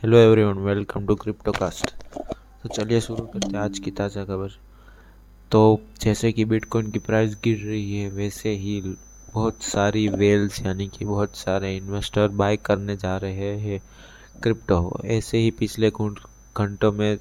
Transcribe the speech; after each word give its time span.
Hello 0.00 0.16
everyone 0.16 0.58
welcome 0.64 1.06
to 1.06 1.14
Cryptocast 1.14 1.90
तो 2.62 2.68
चलिए 2.68 3.00
शुरू 3.00 3.24
करते 3.24 3.48
हैं 3.48 3.58
आज 3.58 3.78
की 3.78 3.90
ताज़ा 3.90 4.22
खबर। 4.24 4.50
तो 5.52 5.60
जैसे 6.02 6.30
कि 6.32 6.44
बिटकॉइन 6.44 6.90
की 6.90 6.98
प्राइस 6.98 7.36
गिर 7.44 7.58
रही 7.58 7.98
है, 7.98 8.08
वैसे 8.10 8.50
ही 8.50 8.80
बहुत 9.34 9.62
सारी 9.62 10.06
वेल्स 10.08 10.62
यानी 10.62 10.88
कि 10.88 11.04
बहुत 11.04 11.36
सारे 11.36 11.76
इन्वेस्टर 11.76 12.28
बाय 12.34 12.56
करने 12.56 12.96
जा 12.96 13.16
रहे 13.16 13.54
हैं 13.58 13.80
क्रिप्टो 14.42 15.00
ऐसे 15.06 15.38
ही 15.38 15.50
पिछले 15.60 15.90
घंटों 15.90 16.92
में 16.92 17.16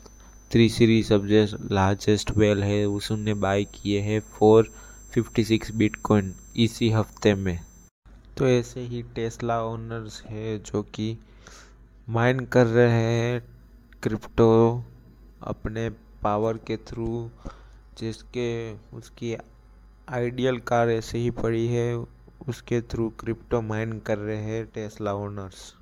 थ्री 0.52 0.70
सीरी 0.70 1.02
सब्जेक्ट 1.04 1.72
लार्जेस्ट 1.72 2.32
वेल 2.32 2.64
है, 2.64 2.86
उसने 2.86 3.34
बाय 3.36 3.64
किए 3.76 4.02
हैं 4.02 4.20
फोर 4.30 4.72
फिफ्टी 5.14 5.44
सिक्स 5.44 5.72
बिटकॉइन 5.74 6.34
इसी 6.58 6.90
हफ़्ते 6.92 7.36
में। 7.36 7.60
तो 8.38 8.48
ऐसे 8.48 8.82
ही 8.82 9.04
टेस्ला 9.16 9.64
ओनर्स 9.64 10.24
है 10.24 10.58
जो 10.64 10.82
कि 10.86 11.18
माइन 12.10 12.40
कर 12.40 12.66
रहे 12.66 13.02
हैं 13.02 13.42
क्रिप्टो 14.04 14.84
अपने 15.44 15.90
पावर 16.24 16.58
के 16.58 16.78
थ्रू, 16.78 17.30
जिसके, 17.98 18.74
उसकी 18.74 19.38
आइडियल 20.10 20.60
कार 20.60 20.90
ऐसे 20.90 21.18
ही 21.18 21.32
पड़ी 21.32 21.68
है, 21.68 21.98
उसके 22.48 22.82
थ्रू 22.82 23.10
क्रिप्टो 23.10 23.62
माइन 23.62 24.00
कर 24.00 24.18
रहे 24.18 24.38
हैं 24.38 24.66
टेस्ला 24.66 25.14
ओनर्स। 25.14 25.76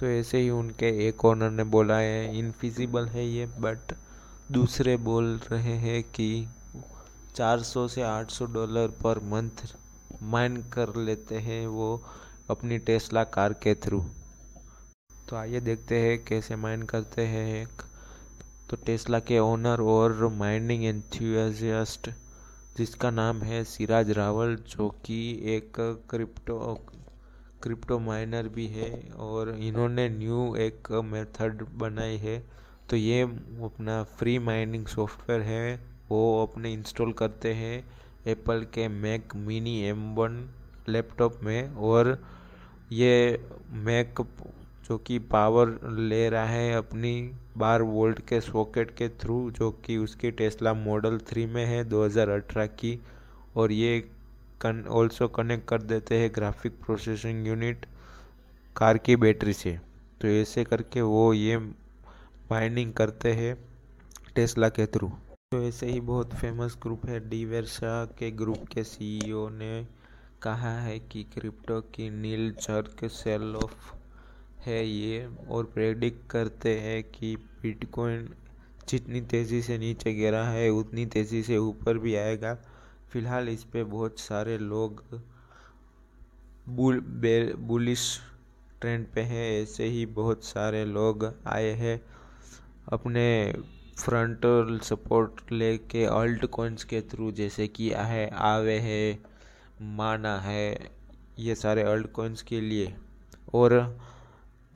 तो 0.00 0.06
ऐसे 0.06 0.38
ही 0.38 0.50
उनके 0.50 1.08
एक 1.08 1.24
ओनर 1.24 1.50
ने 1.50 1.64
बोला 1.64 1.98
है, 1.98 2.38
इनफिजिबल 2.38 3.06
है 3.06 3.26
ये, 3.26 3.46
बट 3.46 3.94
दूसरे 4.52 4.96
बोल 4.96 5.40
रहे 5.52 5.72
हैं 5.72 6.02
कि 6.02 6.48
400 7.34 7.88
से 7.88 8.02
800 8.02 8.46
डॉलर 8.46 8.88
पर 8.88 9.18
मंथ 9.18 9.76
माइन 10.22 10.56
कर 10.56 10.96
लेते 10.96 11.34
हैं 11.34 11.66
वो 11.66 12.02
अपनी 12.50 12.78
टेस्ला 12.78 13.24
कार 13.24 13.52
के 13.52 13.74
थ्रू। 13.74 14.04
तो 15.28 15.36
आइए 15.36 15.60
देखते 15.60 15.98
हैं 16.00 16.18
कैसे 16.24 16.56
माइन 16.56 16.82
करते 16.82 17.22
हैं 17.22 17.62
एक 17.62 17.82
तो 18.70 18.76
टेस्ला 18.76 19.18
के 19.20 19.38
ओनर 19.38 19.80
और 19.84 20.26
माइनिंग 20.34 20.84
एंथुजियास्ट 20.84 22.08
जिसका 22.78 23.10
नाम 23.10 23.42
है 23.42 23.62
सिराज 23.64 24.10
रावल, 24.10 24.56
जो 24.56 24.88
कि 25.06 25.18
एक 25.54 25.72
क्रिप्टो 26.10 26.56
क्रिप्टो 27.62 27.98
माइनर 27.98 28.48
भी 28.48 28.66
है 28.68 28.90
और 29.18 29.50
इन्होंने 29.58 30.08
न्यू 30.08 30.54
एक 30.56 30.92
मेथड 31.04 31.64
बनाई 31.78 32.16
है। 32.16 32.38
तो 32.90 32.96
ये 32.96 33.20
अपना 33.22 34.02
फ्री 34.18 34.38
माइनिंग 34.40 34.86
सॉफ्टवेयर 34.86 35.42
है। 35.42 35.76
वो 36.10 36.22
अपने 36.42 36.72
इंस्टॉल 36.72 37.12
करते 37.12 37.52
हैं 37.54 37.84
एप्पल 38.26 38.66
के 38.74 38.88
Mac 38.96 39.36
mini 39.36 39.80
M 39.88 40.14
one 40.14 40.44
laptop 40.88 41.40
में 41.42 41.74
और 41.74 42.18
ये 42.92 43.14
मैक 43.86 44.26
जो 44.88 44.98
कि 44.98 45.18
पावर 45.18 45.68
ले 45.98 46.28
रहा 46.30 46.44
है 46.44 46.72
अपनी 46.74 47.32
बार 47.56 47.82
वोल्ट 47.82 48.20
के 48.28 48.40
सॉकेट 48.40 48.90
के 48.90 49.08
थ्रू, 49.08 49.50
जो 49.50 49.70
कि 49.70 49.96
उसकी 49.96 50.30
टेस्ला 50.30 50.74
मॉडल 50.74 51.18
थ्री 51.18 51.46
में 51.46 51.66
है 51.66 51.84
2018 51.84 52.66
की। 52.66 53.00
और 53.56 53.72
ये 53.72 54.00
कन 54.60 54.84
ऑल्सो 54.88 55.28
कनेक्ट 55.28 55.68
कर 55.68 55.82
देते 55.82 56.18
हैं 56.18 56.30
ग्राफिक 56.34 56.72
प्रोसेसिंग 56.72 57.46
यूनिट 57.46 57.86
कार 58.76 58.98
की 58.98 59.16
बैटरी 59.16 59.52
से। 59.52 59.78
तो 60.20 60.28
ऐसे 60.28 60.64
करके 60.64 61.00
वो 61.00 61.32
ये 61.32 61.56
माइनिंग 62.50 62.92
करते 62.92 63.32
हैं 63.32 63.58
टेस्ला 64.34 64.68
के 64.68 64.86
थ्रू। 64.86 65.08
तो 65.52 65.62
ऐसे 65.62 65.86
ही 65.86 66.00
बहुत 66.00 66.34
फ़ेमस 66.34 66.78
ग्रुप 66.82 67.06
है। 67.06 67.28
डीवेरसा 67.28 68.04
के 68.04 68.30
ग्रुप 68.30 68.64
के 68.74 68.84
सीईओ 68.84 69.48
ने 69.48 69.86
कहा 70.42 70.80
है 70.80 70.98
कि 70.98 71.24
क्रिप्टो 71.24 71.80
की 71.80 72.10
नील 72.10 72.52
चर्क 72.52 73.04
सेल 73.04 73.56
ऑफ़ 73.56 73.97
है 74.66 74.84
ये 74.86 75.26
और 75.48 75.64
प्रेडिक्ट 75.64 76.26
करते 76.30 76.78
हैं 76.80 77.02
कि 77.10 77.34
बिटकॉइन 77.62 78.28
जितनी 78.88 79.20
तेज़ी 79.20 79.60
से 79.62 79.78
नीचे 79.78 80.12
गिरा 80.14 80.44
है, 80.44 80.68
उतनी 80.70 81.06
तेज़ी 81.06 81.42
से 81.42 81.56
ऊपर 81.56 81.98
भी 81.98 82.14
आएगा। 82.16 82.54
फ़िलहाल 83.12 83.48
इस 83.48 83.64
पे 83.64 83.84
बहुत 83.84 84.20
सारे 84.20 84.58
लोग 84.58 85.02
बुल 86.68 87.00
बुलिश 87.00 88.20
ट्रेंड 88.80 89.06
पे 89.14 89.20
हैं, 89.20 89.62
ऐसे 89.62 89.84
ही 89.84 90.04
बहुत 90.06 90.44
सारे 90.44 90.84
लोग 90.84 91.24
आए 91.46 91.70
हैं 91.72 92.00
अपने 92.92 93.26
फ्रंटल 93.98 94.78
सपोर्ट 94.82 95.52
लेके 95.52 96.04
अल्ट 96.04 96.44
कॉइन्स 96.46 96.84
के 96.84 97.00
थ्रू 97.00 97.30
जैसे 97.32 97.66
कि 97.68 97.90
है 97.90 98.28
आवे 98.30 98.78
है, 98.78 99.18
माना 99.82 100.38
है, 100.40 100.78
ये 101.38 101.54
सारे 101.54 101.82
अल्ट 101.82 102.10
कॉइन्स 102.12 102.42
के 102.42 102.60
लिए। 102.60 102.94
और 103.54 103.74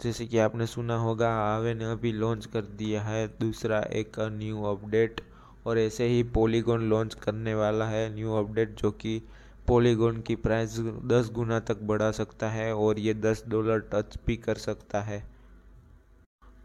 जैसे 0.02 0.26
कि 0.26 0.38
आपने 0.38 0.66
सुना 0.66 0.96
होगा 0.96 1.28
आवे 1.36 1.72
ने 1.74 1.84
अभी 1.84 2.12
लॉन्च 2.12 2.46
कर 2.46 2.62
दिया 2.78 3.02
है 3.02 3.26
दूसरा 3.40 3.80
एक 3.94 4.18
न्यू 4.32 4.62
अपडेट 4.66 5.20
और 5.66 5.78
ऐसे 5.78 6.06
ही 6.08 6.22
पॉलीगॉन 6.34 6.88
लॉन्च 6.90 7.14
करने 7.14 7.54
वाला 7.54 7.86
है 7.88 8.08
न्यू 8.14 8.32
अपडेट 8.36 8.74
जो 8.80 8.90
कि 8.90 9.20
पॉलीगॉन 9.68 10.20
की 10.20 10.34
प्राइस 10.36 10.78
दस 11.12 11.30
गुना 11.32 11.60
तक 11.60 11.82
बढ़ा 11.84 12.10
सकता 12.12 12.50
है 12.50 12.72
और 12.74 12.98
ये 12.98 13.14
दस 13.16 13.44
डॉलर 13.48 13.80
टच 13.92 14.16
भी 14.26 14.36
कर 14.36 14.54
सकता 14.58 15.00
है। 15.02 15.22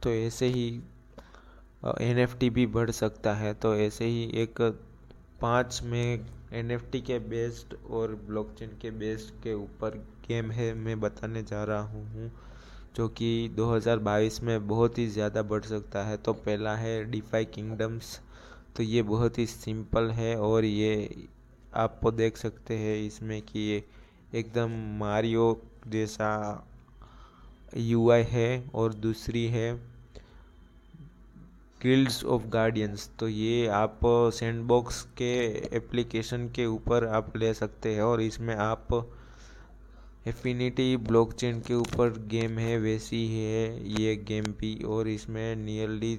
तो 0.04 0.09
ऐसे 0.12 0.48
ही 0.48 0.68
एन 2.02 2.19
एफ़ 2.19 2.36
टी 2.38 2.50
भी 2.50 2.66
बढ़ 2.68 2.92
सकता 2.92 3.34
है। 3.36 3.54
तो 3.54 3.75
ऐसे 3.75 4.06
ही 4.06 4.24
एक 4.42 4.62
पाँच 5.42 5.81
में 5.84 6.25
एन 6.54 6.72
एफ़ 6.72 6.84
टी 6.92 7.02
के 7.02 7.19
बेस्ड 7.30 7.75
और 7.92 8.16
ब्लॉकचेन 8.28 8.78
के 8.81 8.92
बेस्ड 9.00 9.42
के 9.44 9.54
ऊपर 9.54 9.98
गेम 10.28 10.52
है, 10.52 10.74
मैं 10.74 11.00
बताने 11.00 11.44
जा 11.44 11.64
रहा 11.64 11.81
हूँ। 11.84 12.31
जो 12.96 13.08
कि 13.09 13.30
2022 13.58 14.42
में 14.44 14.68
बहुत 14.68 14.98
ही 14.98 15.08
ज़्यादा 15.08 15.42
बढ़ 15.44 15.64
सकता 15.64 16.03
है 16.03 16.18
तो 16.18 16.34
पहला 16.36 16.75
है 16.75 17.03
डिफाई 17.12 17.46
किंगडम्स 17.48 18.20
तो 18.78 18.84
ये 18.84 19.02
बहुत 19.03 19.38
ही 19.40 19.46
सिंपल 19.48 20.09
है 20.12 20.36
और 20.42 20.66
ये 20.66 21.28
आपको 21.75 22.12
देख 22.14 22.38
सकते 22.38 22.78
हैं 22.78 22.96
इसमें 22.98 23.42
कि 23.42 23.59
ये 23.62 23.84
एकदम 24.36 24.72
मारियो 25.00 25.46
जैसा 25.88 26.31
यूआई 27.78 28.24
है 28.24 28.50
और 28.75 28.94
दूसरी 28.96 29.46
है 29.48 29.72
गिल्ड्स 31.81 32.24
ऑफ़ 32.25 32.46
गार्डियंस 32.50 33.09
तो 33.19 33.28
ये 33.28 33.68
आप 33.74 34.00
सैंडबॉक्स 34.34 35.02
के 35.18 35.34
एप्लीकेशन 35.78 36.48
के 36.48 36.66
ऊपर 36.68 37.06
आप 37.08 37.36
ले 37.38 37.54
सकते 37.54 37.94
हैं 37.96 38.02
और 38.02 38.22
इसमें 38.22 38.56
आप 38.56 38.88
एफिनिटी 40.27 40.95
ब्लॉकचेन 40.99 41.59
के 41.61 41.73
ऊपर 41.73 42.17
गेम 42.29 42.57
है, 42.59 42.77
वैसी 42.77 43.17
ही 43.27 43.41
है 43.41 44.01
ये 44.01 44.15
गेम 44.27 44.45
भी 44.59 44.73
और 44.85 45.07
इसमें 45.07 45.55
नियरली 45.55 46.17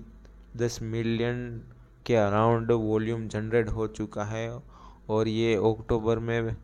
दस 0.56 0.78
मिलियन 0.82 1.40
के 2.06 2.14
अराउंड 2.16 2.72
वॉल्यूम 2.72 3.26
जनरेट 3.28 3.68
हो 3.68 3.86
चुका 3.88 4.24
है 4.24 4.48
और 5.10 5.28
ये 5.28 5.54
अक्टूबर 5.54 6.18
में 6.18 6.56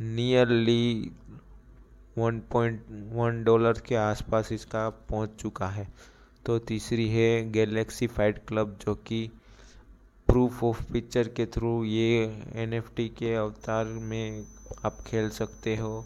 nearly 0.00 1.10
one 2.18 2.40
point 2.52 2.82
one 3.12 3.42
dollar 3.44 3.80
के 3.88 3.94
आसपास 3.94 4.52
इसका 4.52 4.88
पहुँच 5.10 5.30
चुका 5.40 5.66
है। 5.68 5.86
तो 6.46 6.58
तीसरी 6.58 7.08
है 7.08 7.50
गैलेक्सी 7.52 8.06
फाइट 8.06 8.38
क्लब 8.48 8.76
जो 8.84 8.94
कि 9.06 9.28
प्रूफ 10.28 10.62
ऑफ़ 10.64 10.82
पिक्चर 10.92 11.28
के 11.28 11.46
थ्रू 11.46 11.72
ये 11.84 12.08
एनएफटी 12.56 13.08
के 13.18 13.34
अवतार 13.34 13.86
में 14.02 14.44
आप 14.84 15.00
खेल 15.06 15.28
सकते 15.30 15.76
हो। 15.76 16.04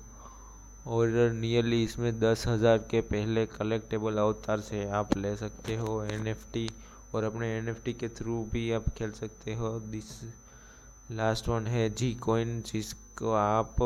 और 0.86 1.32
नियरली 1.32 1.82
इसमें 1.84 2.18
दस 2.20 2.44
हज़ार 2.48 2.78
के 2.90 3.00
पहले 3.08 3.44
कलेक्टेबल 3.48 4.18
अवतार 4.18 4.60
से 4.60 4.84
आप 4.90 5.16
ले 5.16 5.36
सकते 5.36 5.76
हो 5.76 6.02
एनएफटी 6.04 6.68
और 7.14 7.24
अपने 7.24 7.48
एनएफटी 7.56 7.92
के 7.92 8.08
थ्रू 8.08 8.42
भी 8.52 8.70
आप 8.72 8.88
खेल 8.98 9.12
सकते 9.12 9.54
हो। 9.54 9.78
दिस 9.80 10.08
लास्ट 11.10 11.48
वन 11.48 11.66
है 11.66 11.88
जी 11.90 12.12
कोइन 12.22 12.60
जिसको 12.66 13.32
आप 13.34 13.76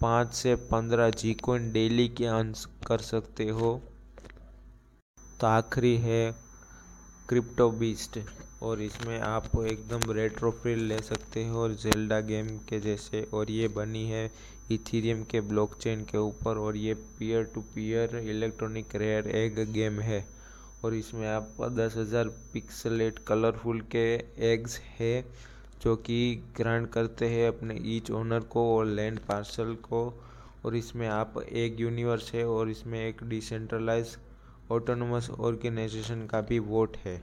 पाँच 0.00 0.34
से 0.34 0.54
पंद्रह 0.70 1.10
जी 1.12 1.34
कोइन 1.34 1.70
डेली 1.72 2.08
के 2.08 2.26
अंश 2.26 2.64
कर 2.86 2.98
सकते 3.04 3.48
हो। 3.50 3.80
तो 5.40 5.46
आखिरी 5.46 5.96
है 5.98 6.32
क्रिप्टो 7.28 7.70
बीस्ट 7.70 8.18
और 8.62 8.80
इसमें 8.82 9.18
आप 9.20 9.50
एकदम 9.58 10.10
रेट्रो 10.12 10.50
फील 10.62 10.84
ले 10.84 10.98
सकते 11.02 11.46
हो 11.46 11.58
और 11.58 11.74
जेल्डा 11.74 12.20
गेम 12.22 12.48
के 12.68 12.80
जैसे। 12.80 13.22
और 13.34 13.50
ये 13.50 13.68
बनी 13.68 14.04
है 14.08 14.30
इथीरियम 14.72 15.22
के 15.24 15.40
ब्लॉकचेन 15.42 16.04
के 16.04 16.18
ऊपर 16.18 16.58
और 16.58 16.76
ये 16.76 16.94
peer 17.18 17.44
to 17.54 17.60
peer 17.74 18.16
electronic 18.18 18.94
rare 18.96 19.28
egg 19.28 19.58
game 19.72 20.00
है। 20.00 20.24
और 20.84 20.94
इसमें 20.94 21.26
आप 21.28 21.56
दस 21.70 21.96
हज़ार 21.96 22.28
पिक्सलेट 22.52 23.18
कलरफुल 23.28 23.80
के 23.94 24.04
एग्स 24.52 24.78
है 24.98 25.24
जो 25.82 25.96
कि 25.98 26.20
ग्रांट 26.56 26.90
करते 26.92 27.28
हैं 27.28 27.48
अपने 27.48 27.78
ईच 27.96 28.10
ओनर 28.10 28.40
को 28.50 28.64
और 28.76 28.86
लैंड 28.86 29.18
पार्सल 29.20 29.74
को। 29.82 30.02
और 30.64 30.76
इसमें 30.76 31.06
आप 31.08 31.34
एक 31.42 31.80
यूनिवर्स 31.80 32.32
है 32.34 32.46
और 32.46 32.70
इसमें 32.70 32.98
एक 33.00 33.22
डिसेंट्रलाइज 33.28 34.16
ऑटोनोमस 34.72 35.30
ऑर्गेनाइजेशन 35.30 36.26
का 36.26 36.40
भी 36.40 36.58
वोट 36.58 36.96
है। 36.96 37.20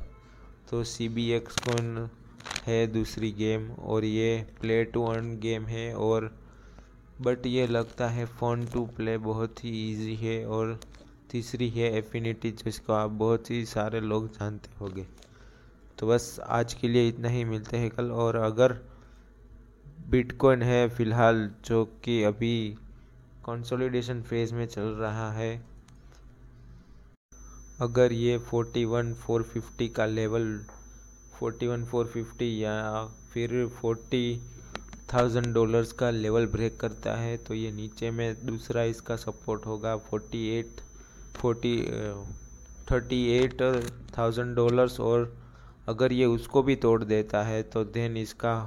तो 0.72 0.84
सी 0.84 1.08
बी 1.10 1.30
एक्स 1.32 1.56
कॉइन 1.60 2.10
है 2.66 2.86
दूसरी 2.88 3.32
गेम 3.32 3.70
और 3.72 4.06
ये 4.06 4.48
प्ले 4.62 4.84
टू 4.86 5.04
अर्न 5.06 5.38
गेम 5.40 5.66
है 5.66 5.94
और 5.96 6.30
बट 7.22 7.46
ये 7.46 7.68
लगता 7.68 8.08
है 8.10 8.26
फ़ोन 8.26 8.66
टू 8.66 8.86
प्ले 8.86 9.18
बहुत 9.18 9.64
ही 9.64 9.72
इजी 9.92 10.16
है 10.16 10.46
और 10.48 10.80
तीसरी 11.32 11.70
है 11.70 11.92
एफिनिटी 11.98 12.52
जिसको 12.52 12.94
आप 12.94 13.12
बहुत 13.12 13.52
ही 13.52 13.66
सारे 13.66 14.00
लोग 14.02 14.28
जानते 14.32 14.70
होंगे। 14.80 15.06
तो 15.98 16.08
बस 16.08 16.40
आज 16.50 16.74
के 16.74 16.88
लिए 16.88 17.08
इतना 17.10 17.30
ही, 17.30 17.44
मिलते 17.44 17.78
हैं 17.78 17.90
कल। 17.90 18.12
और 18.12 18.36
अगर 18.36 18.74
बिटकॉइन 20.10 20.62
है 20.64 20.88
फ़िलहाल 20.90 21.50
जो 21.66 21.84
कि 22.04 22.22
अभी 22.24 22.78
कंसोलिडेशन 23.46 24.22
फ़ेज़ 24.22 24.54
में 24.56 24.66
चल 24.66 24.88
रहा 25.00 25.32
है 25.34 25.77
अगर 27.80 28.14
ये 28.14 28.38
41 28.40 29.10
450 29.24 29.88
का 29.96 30.06
लेवल 30.06 30.46
41 31.42 31.84
450 31.92 32.42
या 32.42 32.74
फिर 33.34 33.52
40 33.84 34.40
थाउज़ेंड 35.14 35.54
डॉलर्स 35.54 35.92
का 35.92 36.10
लेवल 36.10 36.46
ब्रेक 36.48 36.80
करता 36.80 37.16
है 37.16 37.36
तो 37.38 37.54
ये 37.54 37.72
नीचे 37.72 38.12
में 38.12 38.46
दूसरा 38.46 38.84
इसका 38.94 39.16
सपोर्ट 39.16 39.66
होगा 39.66 39.96
48 40.08 40.82
40 41.44 41.76
थर्टी 42.92 43.24
एट 43.36 43.62
थाउज़ेंड 44.18 44.56
डॉलर्स 44.56 45.00
और 45.00 45.32
अगर 45.88 46.14
ये 46.14 46.26
उसको 46.26 46.64
भी 46.64 46.76
तोड़ 46.76 47.04
देता 47.04 47.44
है 47.44 47.64
तो 47.64 47.84
देन 47.94 48.18
इसका 48.18 48.58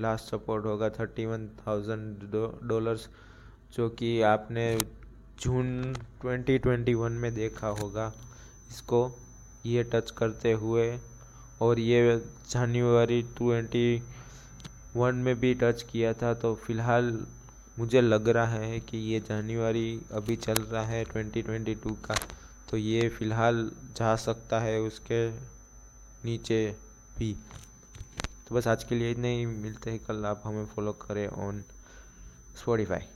लास्ट 0.00 0.30
सपोर्ट 0.30 0.66
होगा 0.66 0.88
थर्टी 1.00 1.26
वन 1.26 1.48
थाउज़ेंड 1.66 2.30
डॉलर्स 2.68 3.08
जो 3.76 3.88
कि 3.98 4.20
आपने 4.34 4.66
जून 5.42 5.94
2021 6.24 7.10
में 7.10 7.34
देखा 7.34 7.68
होगा। 7.80 8.12
इसको 8.70 9.00
ये 9.66 9.82
टच 9.84 10.10
करते 10.10 10.52
हुए 10.52 10.98
और 11.62 11.78
ये 11.78 12.16
जनवरी 12.50 13.22
ट्वेंटी 13.36 14.02
वन 14.96 15.14
में 15.14 15.34
भी 15.40 15.54
टच 15.54 15.82
किया 15.82 16.12
था 16.12 16.34
तो 16.34 16.54
फ़िलहाल 16.54 17.26
मुझे 17.78 18.00
लग 18.00 18.28
रहा 18.28 18.46
है 18.46 18.80
कि 18.80 18.98
ये 18.98 19.20
जनवरी 19.20 20.00
अभी 20.12 20.36
चल 20.36 20.60
रहा 20.62 20.82
है 20.82 21.04
2022 21.04 21.96
का। 22.04 22.14
तो 22.70 22.76
ये 22.76 23.08
फ़िलहाल 23.08 23.70
जा 23.96 24.14
सकता 24.16 24.60
है 24.60 24.80
उसके 24.80 25.28
नीचे 26.24 26.76
भी। 27.18 27.32
तो 28.48 28.54
बस 28.54 28.68
आज 28.68 28.84
के 28.84 28.94
लिए 28.94 29.10
इतने 29.10 29.36
ही। 29.36 29.46
मिलते 29.46 29.90
हैं 29.90 30.00
कल। 30.04 30.24
आप 30.24 30.42
हमें 30.44 30.64
फॉलो 30.66 30.92
करें 30.92 31.26
ऑन 31.28 31.62
स्पॉटिफाई 32.56 33.06